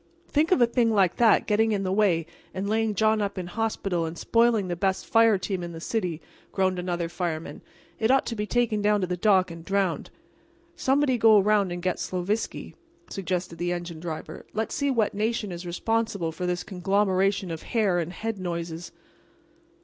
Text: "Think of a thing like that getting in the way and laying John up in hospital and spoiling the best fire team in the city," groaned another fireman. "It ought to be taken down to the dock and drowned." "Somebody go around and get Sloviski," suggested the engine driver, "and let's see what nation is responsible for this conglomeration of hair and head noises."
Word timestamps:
"Think 0.27 0.51
of 0.51 0.59
a 0.59 0.65
thing 0.65 0.89
like 0.89 1.17
that 1.17 1.45
getting 1.45 1.73
in 1.73 1.83
the 1.83 1.91
way 1.91 2.25
and 2.55 2.67
laying 2.67 2.95
John 2.95 3.21
up 3.21 3.37
in 3.37 3.45
hospital 3.45 4.03
and 4.03 4.17
spoiling 4.17 4.67
the 4.67 4.75
best 4.75 5.05
fire 5.05 5.37
team 5.37 5.61
in 5.61 5.73
the 5.73 5.79
city," 5.79 6.23
groaned 6.51 6.79
another 6.79 7.07
fireman. 7.07 7.61
"It 7.99 8.09
ought 8.09 8.25
to 8.25 8.35
be 8.35 8.47
taken 8.47 8.81
down 8.81 9.01
to 9.01 9.05
the 9.05 9.15
dock 9.15 9.51
and 9.51 9.63
drowned." 9.63 10.09
"Somebody 10.75 11.19
go 11.19 11.37
around 11.37 11.71
and 11.71 11.83
get 11.83 11.99
Sloviski," 11.99 12.73
suggested 13.11 13.59
the 13.59 13.71
engine 13.71 13.99
driver, 13.99 14.37
"and 14.37 14.45
let's 14.53 14.73
see 14.73 14.89
what 14.89 15.13
nation 15.13 15.51
is 15.51 15.67
responsible 15.67 16.31
for 16.31 16.47
this 16.47 16.63
conglomeration 16.63 17.51
of 17.51 17.61
hair 17.61 17.99
and 17.99 18.11
head 18.11 18.39
noises." 18.39 18.91